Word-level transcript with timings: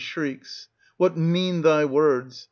23 0.01 0.31
1 0.31 0.33
shrieks? 0.33 0.67
What 0.97 1.15
mean 1.15 1.61
thy 1.61 1.85
words? 1.85 2.39